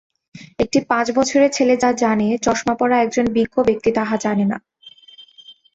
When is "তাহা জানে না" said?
3.97-4.57